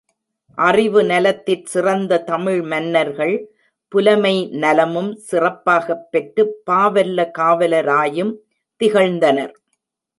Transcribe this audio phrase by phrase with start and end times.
[0.57, 3.35] அறிவு நலத்திற் சிறந்த தமிழ் மன்னர்கள்
[3.87, 8.33] புலமை நலமும் சிறப்பாகப் பெற்றுப் பாவல்ல காவலராயும்
[8.79, 9.53] திகழ்ந்தனர்.